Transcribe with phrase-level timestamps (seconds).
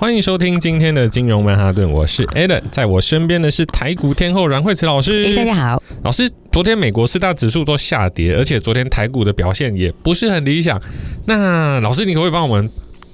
[0.00, 5.26] 欢迎收听今天的金融曼哈顿，我是 Alan，在我身边的是台股天后阮慧慈老师。
[5.26, 10.80] 哎，大家好，老师，昨天美国四大指数都下跌，而且昨天台股的表现也不是很理想。
[11.26, 12.70] 那老师，你可不可以帮我们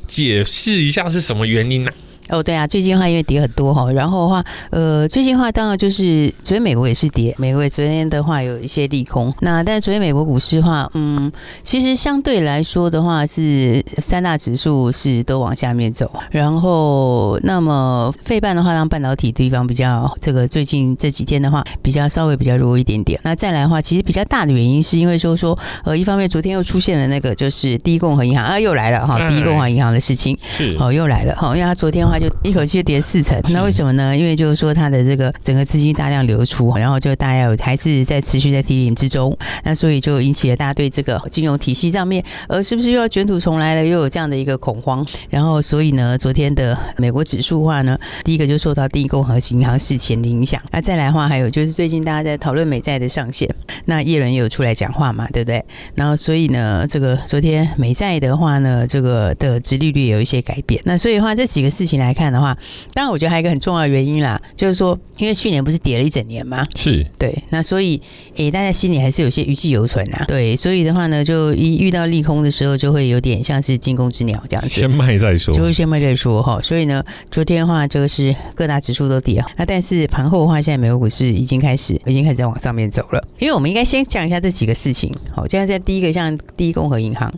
[0.06, 2.05] 解释一下是什么原因呢、啊？
[2.28, 11.30] 哦，对啊，最近的话因为跌很多哈，然后的话，呃，最近的话当然就是昨天美国也是跌，美国昨天的话有一些利空，那但是昨天美国股市的话，嗯，
[11.62, 30.76] 其实相对来说的话是三大指数是都往下面走，然后那么费半的话，让半导体地方比较这个最近这几天的话比较稍微比较弱一点点，那再来的话，其实比较大的原因是因为说说呃一方面昨天又出现了那个就是第一共和银行啊又来了哈，第一共和银行的事情是。
[30.80, 32.15] 哦又来了哈，因为他昨天的话。
[32.18, 34.16] 就一口气跌四成，那为什么呢？
[34.16, 43.84] 因为就是说它的这个整个资金大量流出，然后就大家有还是在持续在提点之中，那所以就引起了大家对这个金融体系上面，呃，是不是又要卷土重来了？
[43.84, 53.48] 又有这样的一个恐慌，然后所以呢，昨天的美国指数化呢，第一个就受到第一共和银行事前的影响，那再来的话还有就是最近大家在讨论美债的上限，
[53.86, 55.64] 那叶伦也有出来讲话嘛，对不对？
[55.94, 62.16] 然后所以呢，这个昨天美债的话呢，这个的殖利率有一些改变，那所以的话这几个事情来。
[62.16, 62.56] 看的话，
[62.94, 66.66] 当然我觉得还有一个很重要的原因啦，就是说，因为去年不是跌了一整年吗？
[66.74, 68.00] 是对，那所以
[68.36, 70.24] 诶，大家心里还是有些余悸犹存啊。
[70.26, 76.58] 对，所以的话呢，就一遇到利空的时候，就会有点像是惊弓之鸟这样子，先卖再说，就会先卖再说哈。
[76.62, 83.22] 所以呢，昨天的话就是各大指数都跌啊，那但是盘后的话，现在美国股市已经开始已经开始在往上面走了。
[83.38, 85.14] 因为我们应该先讲一下这几个事情。
[85.32, 87.32] 好，就像在第一个，像第一共和银行，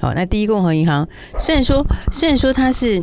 [0.00, 1.06] 好，那第一共和银行
[1.38, 3.00] 虽然说虽然说它是。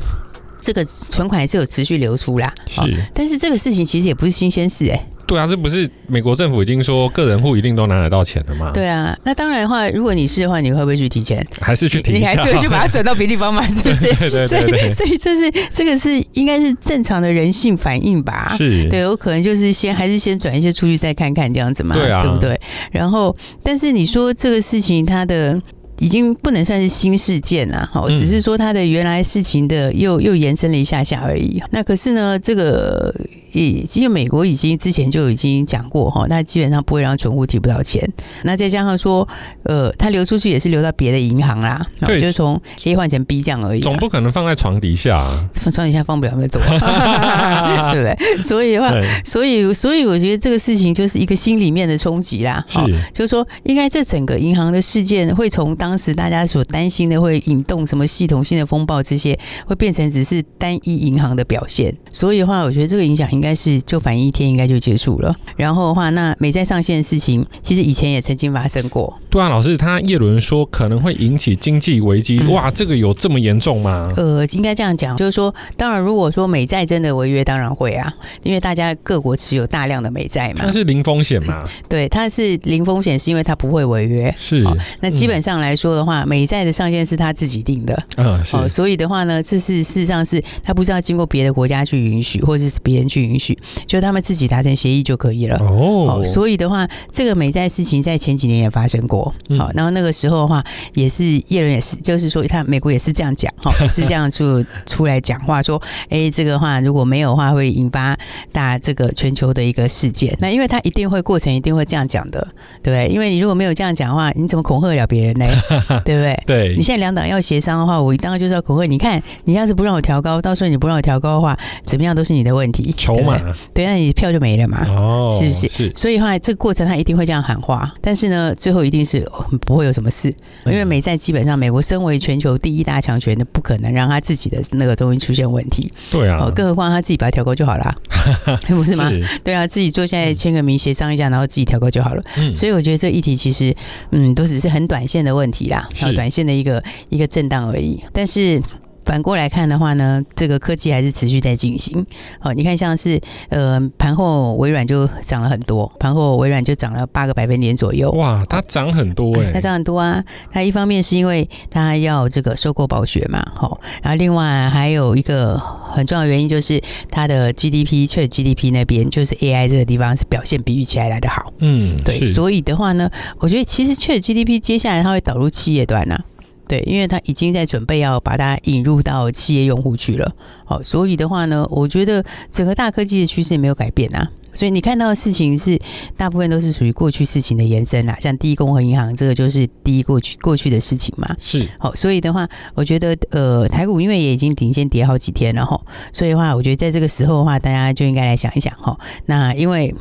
[0.61, 2.81] 这个存款还是有持续流出啦，是，
[3.13, 5.07] 但是这个事情其实也不是新鲜事哎、欸。
[5.29, 8.71] 对啊，这不是美国政府已经说个人户一定都拿得到钱了吗？
[8.73, 11.45] 对啊，那当然的话，如果你是的话，你会不会去提钱？
[11.61, 12.11] 还是去提？
[12.11, 13.61] 你还是会去把它转到别地方吗？
[13.69, 14.05] 是不是？
[14.17, 18.55] 对对对对，所以，所以这是这个是应该是正常的人性反应吧？
[18.57, 21.95] 是，对，有可能就是先还是先转一些出去再看看这样子嘛？
[21.95, 22.59] 对啊，对不对？
[22.91, 25.61] 然后，但是你说这个事情它的。
[25.99, 31.61] 已经不能算是新事件了，好，只是说它的原来事情的又又延伸了一下下而已。
[31.71, 33.13] 那可是呢，这个。
[33.51, 38.07] 已其实美国已经之前就已经讲过哈，那基本上不会让存户提不到钱。
[38.43, 39.27] 那再加上说，
[39.63, 43.81] 呃，它流出去也是流到别的银行啦，对，就是从 A 换成 B 这样而已。
[43.81, 46.61] 总不可能放在床底下，啊，放床底下放不了那么多，
[47.91, 48.39] 对不对？
[48.39, 48.93] 所以的话，
[49.25, 52.63] 所以所以我觉得这个事情就是一个心里面的冲击啦。
[52.67, 52.79] 是，
[53.11, 61.95] 就是说，应该这整个银行的事件会从当时大家所担心的会引动什么系统性的风暴这些，会变成只是单一银行的表现。
[62.11, 63.29] 所以的话，我觉得这个影响。
[63.29, 65.33] 应该是就反映一天应该就结束了。
[65.55, 69.17] 然后的话，那美债上限的事情，其实以前也曾经发生过。
[69.29, 72.39] 对啊，老师，他叶伦说可能会引起经济危机。
[72.39, 74.11] 嗯、哇，这个有这么严重吗？
[74.17, 78.11] 呃，应该这样讲，就是说，当然，如果说美债真的违约，当然会啊，
[78.41, 80.65] 因为大家各国持有大量的美债嘛。
[80.65, 81.63] 它是零风险嘛？
[81.87, 84.33] 对，它是零风险，是因为它不会违约。
[84.35, 84.75] 是、哦。
[85.01, 88.03] 那基本上来说的话，嗯、美债的上限是他自己定的。
[88.17, 88.67] 嗯，是、哦。
[88.67, 93.19] 所以的话呢，这是事实上是他不是要经过别的国家去允许，或者是别人去。
[93.19, 95.57] 允许，就他们自己达成协议就可以了。
[95.57, 99.25] 哦，所以的话，这个美债事情在前几年也发生过。
[99.25, 100.63] 好、嗯，然后那个时候的话，
[100.93, 105.79] 也是也是，就是说他美国也是这样讲，哈， 是这样出出来讲话说，
[106.09, 108.17] 哎，这个话如果没有的话，会引发
[108.51, 110.35] 大这个全球的一个事件。
[110.39, 112.39] 那因为他一定会过程一定会这样讲的，
[112.81, 113.13] 对不对？
[113.13, 115.45] 因为你如果没有这样讲的话，你怎么恐吓得了别人呢？
[116.05, 116.43] 对不对？
[116.45, 116.75] 对。
[116.75, 118.85] 你现在两党要协商的话，我当然就是要恐吓。
[118.85, 122.93] 你看，你要是不让我调高，到时候你不让我调高的话，怎么样都是你的问题。
[122.97, 123.39] 筹码，
[123.73, 125.69] 对，那你票就没了嘛，哦，是不是？
[125.69, 129.29] 是，所以后来这个过程他一定会这样喊话，但是呢，最后一定是
[129.65, 130.33] 不会有什么事，
[130.65, 135.91] 因为美债基本上美国身为全球第一大强权，的不可能让他自己的那个东西出现问题。
[136.11, 137.95] 对啊，更何况他自己把它调高就好了，
[138.67, 139.09] 不是吗？
[139.43, 142.23] 对啊，自己坐下来签个名协商一下，然后自己调高就好了。
[142.37, 143.75] 嗯，所以我觉得这议题其实，
[144.11, 148.61] 嗯，都只是很短线的问题啦，然后短线的一个一个震荡而已，但是。
[149.05, 152.05] 反过来看的话呢，这个科技还是持续在进行。
[152.41, 153.19] 哦，你看像是
[153.49, 158.11] 呃盘后微软就涨了很多，盘后微软就涨了八个百分点左右。
[158.11, 160.23] 哇，它涨很多哎、欸，它涨很多啊！
[160.51, 165.59] 它一方面是因为它要这个收购暴雪嘛，好，然后另外还有一个
[165.91, 171.53] 很重要的原因就是它的 GDP 确 GDP 那边就是 AI 这个地方是表现比预期还来得好。
[171.59, 173.09] 嗯，对，所以的话呢，
[173.39, 176.25] 我觉得其实确 GDP 接下来它会导入企业端呐、啊。
[176.69, 180.31] 对，因为它已经在准备要把它引入到企业用户去了。
[180.65, 184.29] 好，所以的话呢，我觉得整个大科技的趋势也没有改变啊。
[184.53, 185.79] 所以你看到的事情是
[186.17, 191.35] 大部分都是属于过去事情的延伸啦，像第一共和银行这个就是第一过去过去的事情嘛。
[191.39, 195.79] 是，好，所以的话，我觉得呃，台股因为也已经顶先跌好几天了哈，
[196.13, 198.99] 所以的话，我觉得在这个时候的话，大家就应该来想一想哈。
[199.27, 199.95] 那因为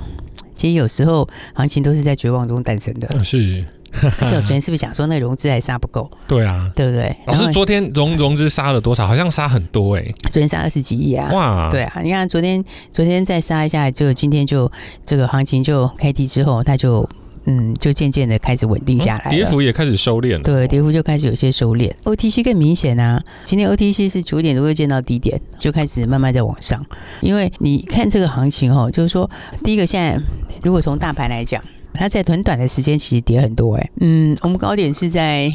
[0.56, 3.25] 其实有时候行情都是在绝望中诞生的。
[3.25, 3.64] 是。
[4.20, 6.11] 而且我昨天是不是讲说那融资还杀不够？
[6.26, 7.17] 对啊，对不对？
[7.26, 9.06] 老师昨天融融资杀了多少？
[9.06, 11.31] 好像杀很多哎、欸，昨天杀二十几亿啊！
[11.32, 14.70] 哇，对啊，你看昨天昨天再杀一下，就今天就
[15.02, 17.08] 这个行情就开低之后，它就
[17.46, 20.40] 嗯就渐渐的开始稳定下来了，跌幅也开始收敛了。
[20.40, 21.90] 对，跌幅就开始有些收敛。
[22.05, 26.85] OTC 更明显啊，今天 OTC 是九点多就见到低点，就开始慢慢在往上。
[27.23, 29.29] 因为你看这个行情哦，就是说
[29.64, 30.20] 第一个现在
[30.62, 31.62] 如果从大盘来讲。
[31.94, 35.52] 它在很短的时间其实跌很多哎，嗯，我们高点是在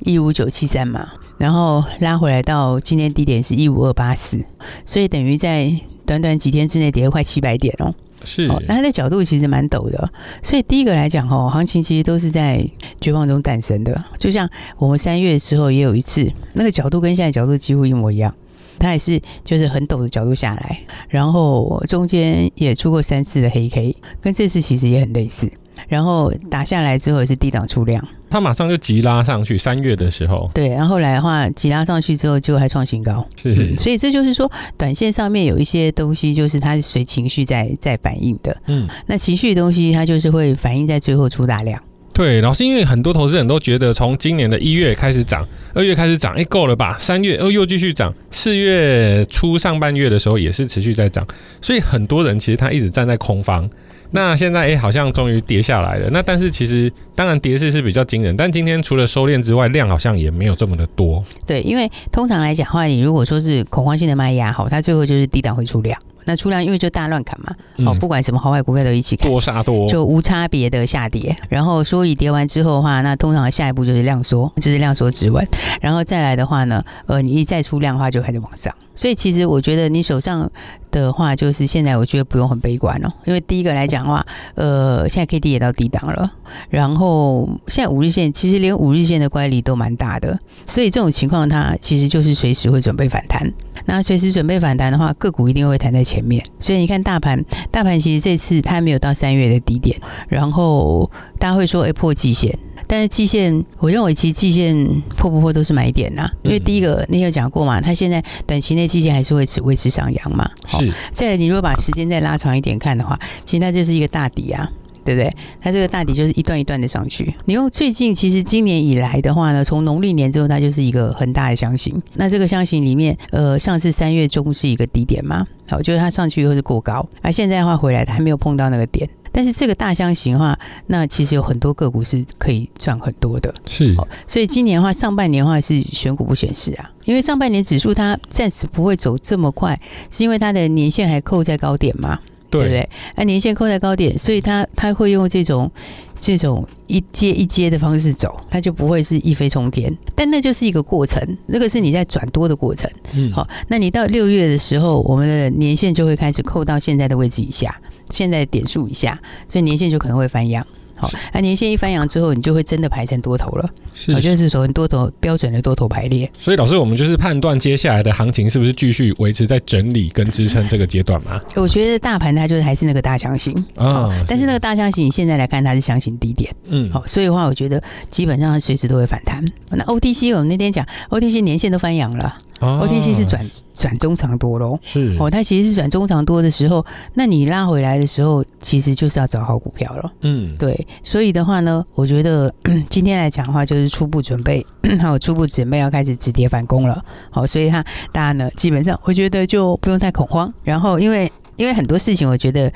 [0.00, 4.44] 一五九七三嘛，然后拉回来到今天低点是一五二八四，
[4.86, 5.72] 所以等于在
[6.06, 7.94] 短短几天之内跌了快七百点哦。
[8.24, 10.12] 是，那它的角度其实蛮陡的，
[10.44, 12.64] 所以第一个来讲哦，行情其实都是在
[13.00, 14.04] 绝望中诞生的。
[14.16, 14.48] 就像
[14.78, 18.32] 我们三月的时候也有一次，那个角度跟现在角度几乎一模一样，
[18.78, 25.50] 它也是就是很陡的角度下来，然后中间也出过三次的黑 K，跟这次其实也很类似。
[25.92, 29.58] 然后打下来之后也是低档出量，它马上就急拉上去。
[29.58, 33.76] 三月的时候，对，然后后来的话急拉上去之后就还创新高，是，是、嗯。
[33.76, 38.56] 所以这就是说，短线上面有一些东西，就是它是随情绪在在反应的。
[38.68, 41.78] 嗯，那情绪的东西，它就是会反映在最后出大量。
[42.14, 46.96] 对，老师，因为很多投资人都觉得，从今年的一月开始涨，二月开始涨，哎，够了吧？
[46.98, 51.26] 三月哦又继续涨，四月初上半月的时候也是持续在涨，
[51.60, 53.68] 所以很多人其实他一直站在空方。
[54.12, 56.08] 那现在哎，好像终于跌下来了。
[56.10, 61.24] 那但是其实，当然跌势是比较惊人，但今天除了收敛之外，量好像也没有这么的多。
[61.46, 65.98] 对，因为通常来讲的话，你如果说是恐慌性的卖压，好，它最后就是低档会出量。
[66.24, 67.52] 那出量因为就大乱砍嘛，
[67.84, 71.36] 哦，不管什么好坏股票都一起砍，多杀多，就无差别的下跌。
[71.48, 75.44] 然后所以跌完之后的话，那通常下一步就是量缩，就是量缩止稳。
[75.80, 78.72] 然后再来的话呢，呃，你一再出量的话，就开始往上。
[78.94, 80.48] 所以其实我觉得你手上
[80.92, 84.24] 的话，就是现在我觉得不用很悲观哦，因为第一个来讲的话，
[84.54, 86.30] 呃，现在 K D 也到低档了，
[86.68, 93.52] 然后现在五日线其实连五日线的乖离都蛮大的，所以这种情况它其实就是随时会准备反弹。
[93.86, 96.44] 那随时准备反弹的话，个股一定会弹在前面。
[96.60, 99.98] 所以你看大盘，大盘其实这次它没有到三月的低点，
[100.28, 102.56] 然后大家会说，哎，破季线。
[102.92, 104.76] 但是季线，我认为其实季线
[105.16, 110.46] 破不破都是买点呐，因为第一个你有讲过嘛，它现在短期内季线还是会持维持上扬嘛。
[110.66, 110.92] 是。
[111.10, 114.70] 再来，你如果把时间再拉长一点看的话，其实它就是一个大底啊，
[115.06, 115.34] 对不对？
[115.58, 117.34] 它这个大底就是一段一段的上去。
[117.46, 121.98] 你用最近其实今年以来的话呢，从农历年之后，它就是一个很大的箱型。
[122.16, 129.08] 那这个箱型里面，呃，上次三月中是一个低点嘛，好，就是它上去以后是过高，而现在的话回来，它还没有碰到那个点。
[129.32, 133.52] 但是这个大箱型的话，那其实有很多个股是可以赚很多的。
[133.66, 139.80] 是，哦所以今年的话，上半年的话是选股不选市啊，因为上半年指数它暂时不会走这么快，
[140.10, 142.18] 是因为它的年限还扣在高点嘛，
[142.50, 142.88] 对，不对？
[143.16, 145.70] 那年限扣在高点，所以它它会用这种
[146.14, 149.96] 这种一阶一阶的方式走，它就不会是一飞冲天。
[150.14, 152.90] 但那就是一个过程，那个是你在转多的过程。
[153.14, 157.74] 嗯，好，那你到六月的时候，我们的年限就会开始扣到现在的位置以下。
[158.12, 160.64] 现在点数以下，所以年线就可能会翻阳。
[160.94, 163.68] 好，那年线一翻阳之后，你就会真的排成多头了。
[163.92, 166.30] 是，就是属于多头标准的多头排列。
[166.38, 171.40] 所以老师，我们就是判断接下来的行情是不是继续维持在整理跟支撑这个阶段嘛？
[171.56, 176.54] 我觉得大盘它就是还是那个大箱型啊，但是那个大箱型现在来看它是箱型低点。
[176.66, 179.44] 嗯，好，所以的话，我觉得基本上它随时都会反弹。
[179.70, 182.38] 那 OTC 我们那天讲，OTC 年线都翻阳了。
[182.62, 185.16] OTC 是转转中长多喽，是。
[185.18, 192.52] 哦，它其实是转中长多的时候，那你拉回来的时候，其实就是要找好股票了，嗯，对，所以的话呢，我觉得
[192.88, 194.64] 今天来讲的话，就是初步准备，
[195.00, 202.72] 还有初步准备要开始止跌反攻了，好，所以它大家呢，基本上我觉得就不用太恐慌，然后因为因为很多事情，我觉得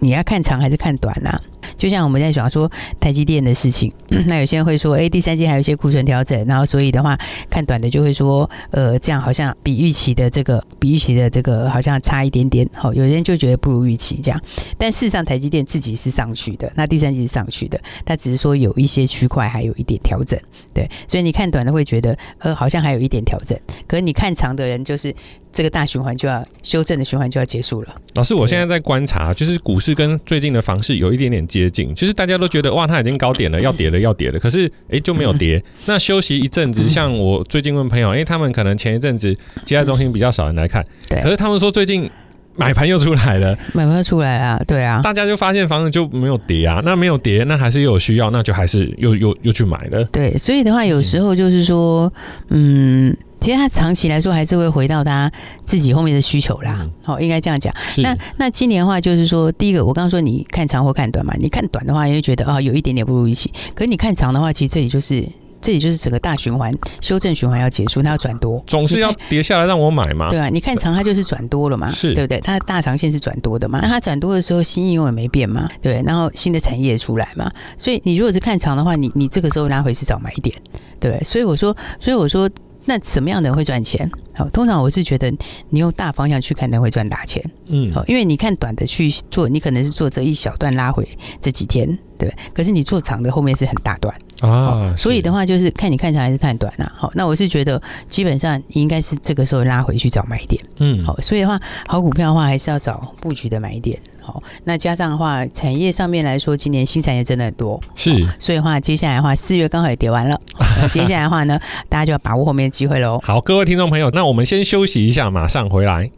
[0.00, 1.40] 你要看长还是看短呐、啊。
[1.76, 2.70] 就像我们在讲说
[3.00, 3.92] 台积电的事情，
[4.26, 7.18] 那有些人会说，哎，第三季还有一些库存调整，然后所以的话，
[7.50, 12.68] 看短的就会说，呃，这样好像比预期的这个比预期的这个好像差一点点。
[12.74, 14.40] 好，有些人就觉得不如预期这样，
[14.78, 20.38] 但事实上台积电自己是上去的，那第三季是上去的，它只是说有一些区块还有一点调整，
[20.72, 25.14] 对，所以你看短的会觉得，呃，好像还有一点调整，可是你看长的人就是。
[25.52, 27.94] 这个大循环就要修正的循环就要结束了。
[28.12, 35.62] 老师，我现在在观察，就是股市跟最近的房市有一点点接近，就是大家都觉得哇，它已经高点了， 要跌了，要跌了，可是哎就没有跌。
[35.86, 39.34] 那休息一阵子，像我最近问朋友，哎，他们可能前一阵子
[39.64, 42.08] 接待中心比较少人来看，对，可是他们说最近
[42.56, 50.04] 买盘又出来了，买盘又出来了，对啊，大家就发现房子就没有跌啊，那没有跌，那还是又有需要，那就还是又又又去买了。
[50.12, 52.12] 对，所以的话，有时候就是说，
[52.50, 53.16] 嗯。
[53.38, 55.30] 其实它长期来说还是会回到他
[55.64, 57.72] 自己后面的需求啦，好，应该这样讲。
[57.98, 63.52] 那那今年的话，就是说，第一个，我刚刚说你看长或看短嘛，你看短的话，你会觉得啊，有一点点不如预期。
[63.74, 65.24] 可是你看长的话，其实这里就是
[65.60, 70.28] 这里就是整个大循环修正循环要结束，它要转多，总是要跌下来让我买嘛。
[70.28, 72.40] 对啊，你看长它就是转多了嘛，是对不对？
[72.40, 73.78] 它的大长线是转多的嘛。
[73.82, 76.02] 那它转多的时候，新应用也没变嘛，对。
[76.06, 80.56] 然后新的产业出来嘛，所以你如果是看长的话，你你这个时候拿回是早买点，
[80.98, 81.20] 对。
[81.22, 82.50] 所以我说，所以我说。
[82.86, 84.10] 那什么样的人会赚钱？
[84.32, 85.30] 好，通常我是觉得
[85.70, 87.42] 你用大方向去看，他会赚大钱。
[87.66, 91.08] 嗯，好，因为你看短的去做，你可能是做这一小段拉回
[91.40, 92.32] 这几天，对。
[92.52, 96.92] 可是你做长的后面是很大段啊，所以的话就是看你看长还是看短啊。
[96.96, 100.62] 好，那我是觉得基本上应该是这个时候拉回去找买点。
[100.76, 103.98] 嗯，好，所以的话好股票的话还是要找布局的买点。
[104.26, 110.40] 好，那加上的话，产业上面来说，今年新产业真的很多，是，所以的话，接下来的话，四月刚好也跌完了，
[110.90, 113.20] 接下来的话呢，大家就要把握后面的机会喽。
[113.22, 116.10] 好，各位听众朋友，那我们先休息一下，马上回来。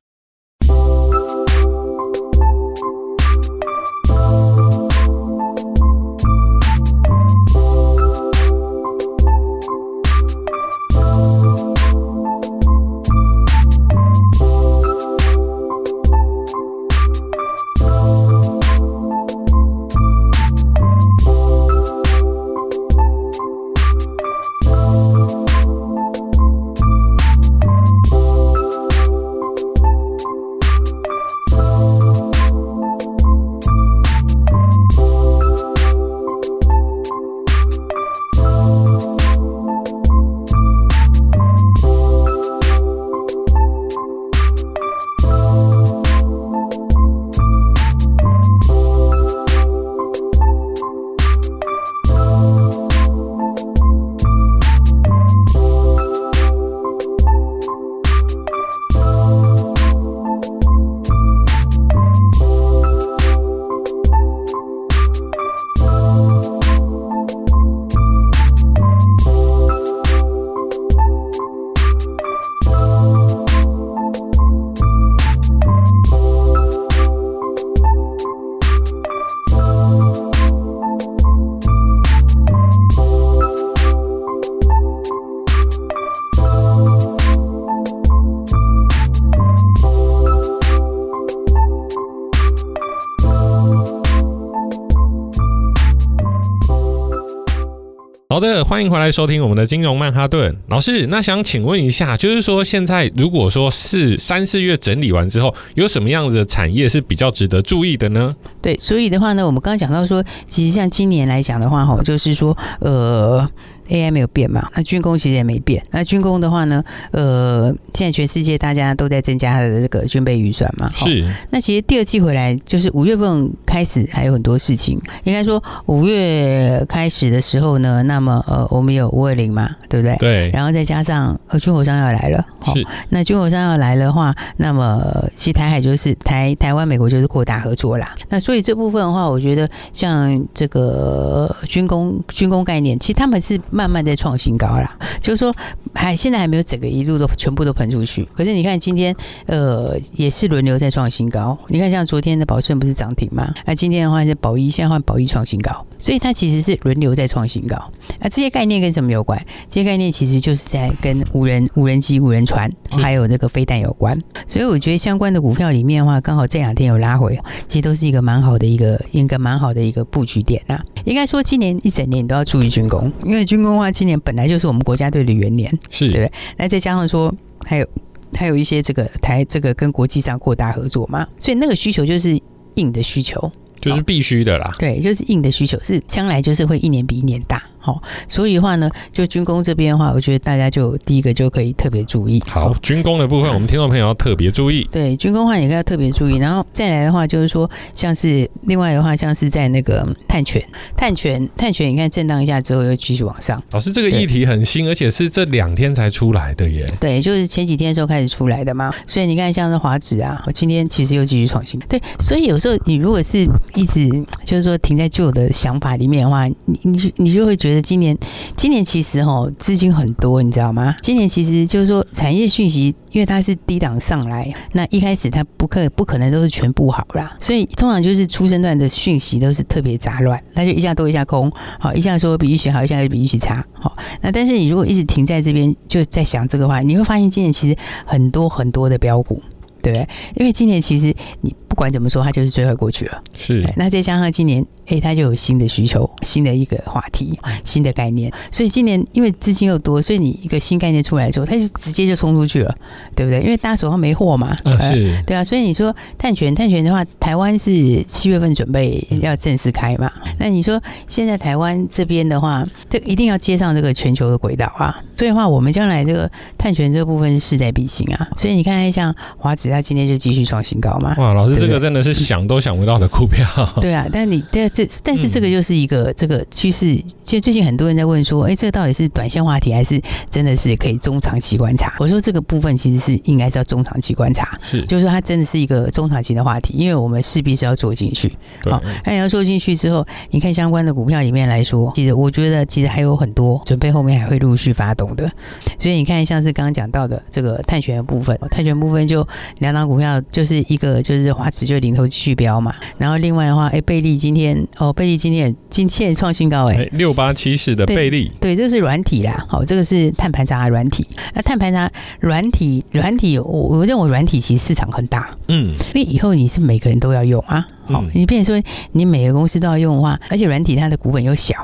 [98.38, 101.08] 好的，欢迎回来收听我们的金融曼哈顿老师。
[101.08, 108.30] 那想请问一下，就是说现在如果说是三四月整理完之后，有什么样子的产业是比较值得注意的呢？
[108.62, 113.50] 对，所以的话呢，我们刚刚讲到说，其实像今年来讲的话，哈，就是说，呃。
[113.88, 114.68] AI 没有变嘛？
[114.74, 115.82] 那军工其实也没变。
[115.90, 116.82] 那军工的话呢？
[117.10, 120.90] 呃，现在全世界大家都在增加它的这个军备预算嘛。
[120.94, 121.26] 是。
[121.50, 125.00] 那其实第二季回来，就是五月份开始还有很多事情。
[125.24, 130.16] 应该说五月开始的时候呢，那么呃，我们有五二零嘛，对不对？
[130.16, 130.50] 对。
[130.50, 132.44] 然后再加上呃，军火商要来了。
[132.66, 132.86] 是。
[133.08, 135.02] 那军火商要来的话，那么
[135.34, 138.14] 其实台海就是台台湾美国就是扩大合作啦。
[138.28, 143.58] 那所以这部分的话，我觉得像这个军工军工概念，其实他们是。
[143.78, 145.54] 慢慢在创新高啦，就是说
[145.98, 148.26] 还现在还没有整个一路都全部都喷出去。
[148.32, 149.14] 可是你看今天
[149.46, 151.58] 呃也是轮流在创新高。
[151.68, 153.52] 你看像昨天的宝顺不是涨停吗？
[153.66, 157.76] 那今天的话是宝一，现在换宝一创新高，所以它其实是轮流在创新高。
[158.20, 159.38] 那这些概念跟什么有关？
[159.68, 164.18] 这些概念其实就是在跟无人无人机、无人船还有这个飞弹有关。
[164.48, 167.38] 所以我觉得相关的股票里面的话，刚好这两天有拉回，
[167.68, 170.82] 其实都是一个蛮好的一个一个蛮好的一个布局点啊。
[171.04, 173.68] 应该说今年一整年你都要注意军工，因为军工。
[173.68, 176.32] 的话，今年本来就是我们国家队的元年，是对不对？
[176.56, 177.88] 那再加上说，还有
[178.34, 182.38] 还有一些这个台这个跟国际上扩大合作嘛，所以那个需求就是
[182.74, 183.50] 硬的需求。
[183.80, 184.72] 就是必须的啦。
[184.76, 187.57] 对，就是硬的需求是将来就是会一年比一年大。
[187.78, 192.42] 好，所以的话呢，就军工这边的话，我觉得大家就第一个就可以特别注意。
[192.46, 194.86] 好，军工的部分，我们听众朋友要特别注意。
[194.90, 196.38] 对，军工的话也要特别注意。
[196.38, 200.62] 然后再来的话，就是说，像是另外的话，像是在那个碳权、
[200.96, 203.62] 碳权、碳权，你看震荡一下之后又继续往上。
[203.70, 206.86] 老师，这个议题很新，而且是这两天才出来的耶。
[207.00, 208.92] 对，就是前几天的时候开始出来的嘛。
[209.06, 211.78] 所以你看，像是华指啊，我今天其实又继续创新。
[211.88, 214.08] 对，所以有时候你如果是一直
[214.44, 218.16] 就是说停在旧的想法里面的话，你你你就会觉得觉得今年。
[218.56, 220.96] 今年其实哈资金很多，你知道吗？
[221.02, 239.40] 今年其实就是说产业讯息，因为它是低档上来，那一开始它不可不可能都是全部好啦，所以通常就是出生段的讯息都是特别杂乱，那就一下多一下空，好一下说比预期好，一下又比预期差，好那但是你如果一直停在这边就在想这个话，你会发现今年其实很多很多的标股，
[239.82, 240.08] 对不对？
[240.36, 241.54] 因为今年其实你。
[241.78, 243.22] 不管怎么说，它就是最快过去了。
[243.36, 248.32] 是，那再加上今年，哎、欸，它就有新的需求，新的一个话题，新的概念。
[248.50, 252.74] 所以今年因为资金又多，所以你一个新概念出来之后，它就直接就冲出去了，
[253.14, 253.40] 对不对？
[253.42, 254.48] 因为大家手上没货嘛。
[254.64, 255.44] 啊，是对啊。
[255.44, 260.10] 所以你说碳权，碳权的话，台湾是七月份准备要正式开嘛？
[260.26, 265.00] 嗯、那你说现在台湾这边的话，这一定要接上这个全球的轨道啊。
[265.16, 268.26] 所以的话，我们将来这个碳权这个部分是势在必行啊。
[268.36, 271.14] 所以你看，像华子，它今天就继续创新高嘛。
[271.18, 273.46] 哇，老师这个真的是想都想不到的股票。
[273.80, 276.96] 对啊，但你但这，但是这个就是一个这个趋势。
[277.20, 281.94] 其实最近很多人在问说，哎，这个到底是短线话题，还是真的是可以中长期观察？
[281.98, 288.32] 我说这个部分其实是应该是要中长期观察，是，就是说它真的是一个中长期的话题，因为我们势必是要做进去。
[288.64, 295.30] 好，那你要做进去之后，你看相关的股票里面来说，其实我觉得其实还有很多准备后面还会陆续发动的。
[295.78, 299.26] 所以你看，像是刚刚讲到的这个碳权的部分，碳权部分就
[299.58, 321.54] 两档股票，就是一个就是华指就领头继续飙嘛，然后另外的话，哎，贝利今天哦，贝利今天今天创新高哎，六八七四的贝利，对，这是软体啦，好，这个是碳盘查软体，那碳盘查软体软体，我我认为软体其实市场很大，嗯，因为以后你是每个人都要用啊，好，你变成说你每个公司都要用的话，而且软体它的股本又小。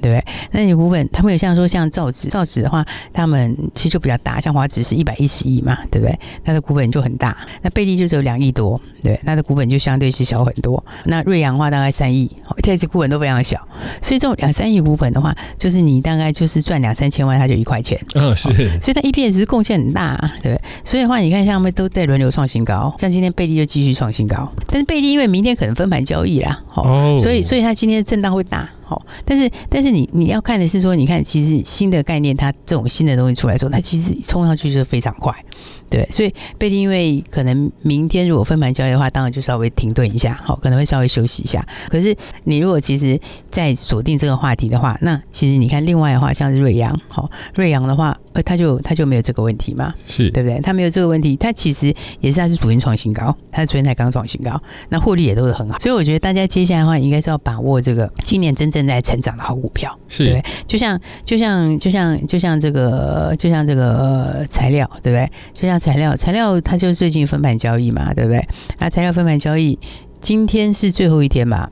[0.00, 0.24] 对不对？
[0.52, 6.18] 那你股本，他们有像说像造纸，造纸的话，他们其实就比较大，像华纸是一百一十亿嘛，对不对？
[6.44, 7.36] 它的股本就很大。
[7.62, 10.82] 那贝利就只有两亿多，对，它的股本就相对是小很多。
[11.04, 12.30] 那瑞阳的话大概三亿，
[12.62, 13.60] 这些股本都非常小。
[14.02, 17.98] 所以这种两三亿股本的话，就是你大概就是赚两三千万，它就一块钱。
[18.14, 18.50] 嗯，是。
[18.80, 20.60] 所以它 EPS 是贡献很大，对不对？
[20.84, 24.50] 所以的话，你看像他们都在轮流创新高，像今天贝利就继续创新高。
[24.66, 28.68] 但是贝利因为明天可能分盘交易啦，哦，所以所以它今天的震荡会大。
[28.90, 35.32] 好，但是但是你你要看的是说，你看其实新的概念，它这种新的东西出来之后，它其实冲上去就是非常快。
[35.88, 41.64] 对，所以贝利因为可能明天如果分盘交易的话，当然就稍微停顿一下，好，可能会稍微休息一下。
[41.88, 43.16] 可是你如果其实
[43.48, 50.60] 在锁定这个话题的话，那其实你看另外的话，像是瑞阳，好，瑞阳的话，呃，他就他就没有这个问题嘛，是对不对？
[50.60, 55.78] 他没有这个问题，他其实也是他是昨天创新高，他昨天才刚创新高，那获利也都是很好。
[55.78, 65.30] 所以我觉得大家接下来的话，应该是要把握这个今年真正在成长的好股票，是对，就像就像就像就像这个就像这个呃材料，对不对？
[65.52, 68.38] 就像材料，材料它就是最近分盘交易嘛，对不对？
[68.78, 69.78] 啊，材料分盘交易，
[70.20, 71.68] 今天是最后一天嘛，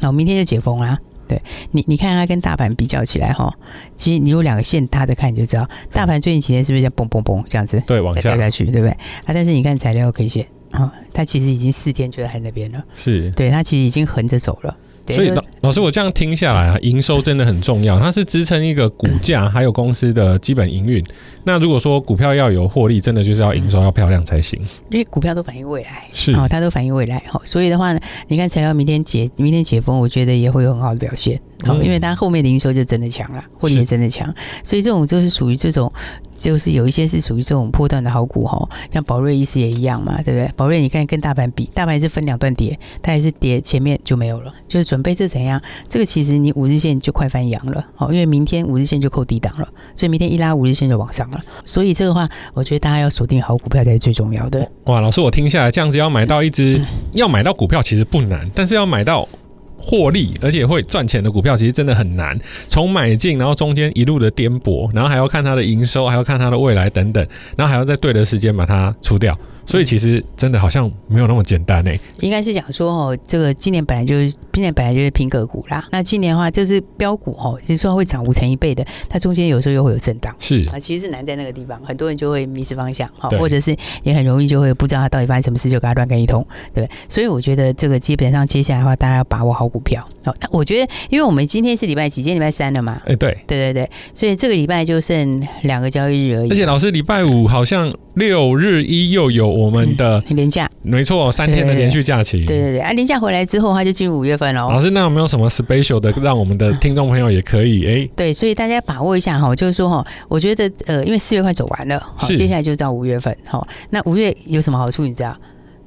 [0.00, 0.98] 那 我明天就解封啦。
[1.28, 1.40] 对
[1.72, 3.52] 你，你看它跟大盘比较起来哈，
[3.94, 7.80] 其实你有两个线搭着看，你就知道大盘最近几天是不是在嘣嘣嘣这样子？
[7.86, 8.90] 对，往下掉下去，对不对？
[8.90, 14.76] 啊，但是你看材料 K 线啊，它其实已经四天就在那边了，是对，它其实已经横着走了。
[15.14, 21.02] 所以老老师，我这样听下来啊，营收真的很重要，它是支撑一个股价还有公司的基本营运。
[21.44, 24.60] 那如果说股票要有获利，真的就是要营收要漂亮才行。
[24.90, 27.40] 因为股票都反映未来，是哦，它都反映未来哈。
[27.44, 31.40] 所以的话呢，你看材料明天解明天解封，我觉得也会有很好的表现。
[31.64, 35.92] 好，因为它后面的营收就真的强了，获利也真的强，所以这种就是属于这种，
[36.34, 40.48] 就是有一些是属于这种波段的好股哈，像宝瑞意思也一样嘛，对不对？
[40.54, 45.60] 宝瑞你看跟大盘比，大盘是分两段跌，它也是跌前面就没有了，就是准备这怎样？
[45.88, 54.70] 这个其实你五日线就快翻阳了，好，因为明天五日线就扣低档了，所以明天一拉五日线就往上了，所以这个话，我觉得大家要锁定好股票才是最重要的。
[54.84, 56.80] 哇，老师，我听下来这样子要买到一只，
[57.14, 59.28] 要买到股票其实不难，但是要买到。
[59.78, 62.38] 获利而且会赚钱的股票其实真的很难，
[62.68, 69.38] 从买进然后中间一路的颠簸，然后还要看它的营收，还要看它的未来等等，然后还要在对的时间把它出掉。
[69.68, 71.92] 所以其实真的好像没有那么简单呢。
[72.20, 75.86] 应该是讲说哦，这个今年本来就是今年本来就是拼个股啦。
[75.92, 80.34] 那今年的话就是标股哦，就是说会涨五成一倍的，它中间有时候又会有震荡。
[80.38, 86.88] 是啊，其实是难在那个地方，很多人就会迷失方向哈，或者是也很容易就会不知道它到底发生什么事，就给它乱干一通，对。
[87.08, 90.06] 所以我觉得这个基本上接下来的话，大家要把握好股票。
[90.24, 92.22] 好，那我觉得因为我们今天是礼拜几？
[92.22, 93.00] 今天礼拜三了嘛？
[93.06, 96.50] 哎，对，对对对，所以这个礼拜就剩两个交易日而已。
[96.50, 102.44] 而且老师礼拜五好像六日一又有我们的年假，没错，三天的连续假期。
[102.46, 104.60] 对对对，啊，连假回来之后，他就进入五月份了。
[104.68, 108.10] 老师，那有没有什么 special 的，让我们的听众朋友也可以哎？
[108.14, 113.36] 对，所以大家把握一下哈，就是说哈，我觉得呃，因为四月快走完了，好，接下来就到五月份。
[113.46, 115.04] 好，那五月有什么好处？
[115.04, 115.36] 你知道？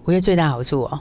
[0.05, 0.99] 五月最大好处哦。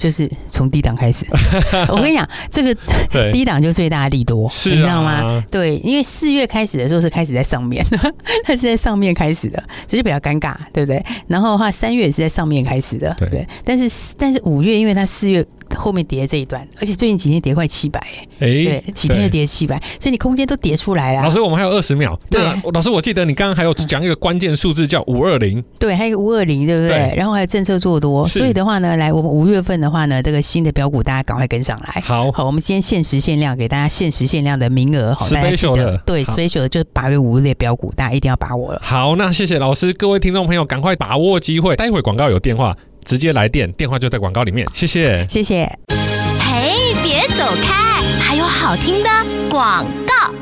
[0.00, 1.26] 就是从低档开始，
[1.92, 2.74] 我跟你讲，这个
[3.30, 5.44] 低档就最大的利多，你知道吗？
[5.50, 7.84] 对，因为四月开始的时候是开始在上面，
[8.42, 11.04] 它是在上面开始的，这就比较尴尬，对不对？
[11.26, 13.46] 然后的话，三月也是在上面开始的，对，对。
[13.62, 15.46] 但是但是五月，因为它四月。
[15.76, 18.00] 后面跌这一段，而且最近几天跌快七百，
[18.38, 21.22] 哎，对，几天就跌七百，所以你空间都跌出来了。
[21.22, 22.18] 老师，我们还有二十秒。
[22.30, 22.40] 对，
[22.72, 26.90] 老师，我记得你刚刚还有讲一个关键数字叫五二零，对，还有五二零，对不对？
[26.90, 32.00] 对，然后还有政策做多，所以的话呢，来我们五月份的话呢，这个新的标股大家赶快跟上来。
[32.02, 38.80] 好，好，我们今天限时限量给大家限时限量的名额，好，大家记得，对，special 就是八月五日的标股，大家一定要把握了。
[38.82, 44.66] 好，那谢谢老师，各位听众朋友，赶快把握机会，待会广告有电话，直接来电，电话就在广告里面。
[44.72, 45.64] 谢谢，谢谢。
[46.40, 49.08] 嘿，别走开，还有好听的
[49.50, 50.32] 广告。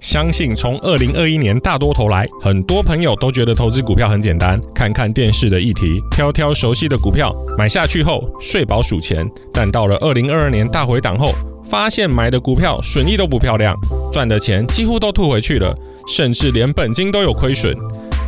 [0.00, 9.28] 相信从二零二一年大多头来，很多朋友都觉得投资股票很简单，看看电视的议题，挑挑熟悉的股票买下去后睡饱数钱。
[9.52, 11.34] 但到了二零二二年大回档后，
[11.64, 13.74] 发现买的股票损益都不漂亮，
[14.12, 17.76] 赚的钱几乎都吐回去了，甚至连本金都有亏损。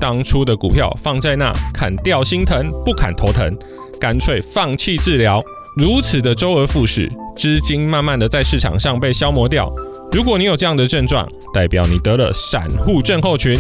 [0.01, 3.55] 当初的股票放在那，砍掉心疼，不砍头疼，
[4.01, 5.43] 干脆放弃治疗。
[5.77, 9.71] 如此的周而复始，资金慢慢的在市场上被消磨掉。
[10.11, 13.57] 如果你有这样的症状，代表你得了散户症候群，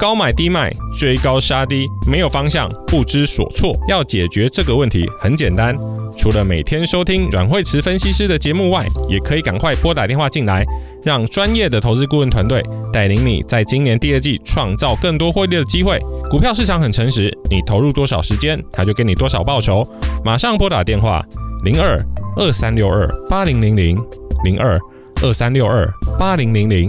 [0.00, 3.76] 高买低卖，追高杀低，没有方向，不知所措。
[3.86, 5.76] 要解决这个问题很简单，
[6.16, 10.64] 除了每天收听阮慧慈分析师的节目外，也可以赶快拨打电话进来，
[11.04, 16.00] 让专业的投资顾问团队带领你在今年第二季创造更多获利的机会。
[16.30, 19.86] 股票市场很诚实，你投入多少时间，他就给你多少报酬。
[20.24, 21.22] 马上拨打电话。
[21.62, 21.94] 零二
[22.38, 24.02] 二三六二八零零零
[24.44, 24.80] 零二
[25.22, 25.86] 二三六二
[26.18, 26.88] 八零零零。